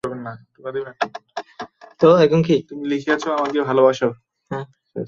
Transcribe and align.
তুমি 2.69 2.85
লিখিয়াছ, 2.87 3.23
আমাকে 3.27 3.59
ভালোবাস। 3.61 3.99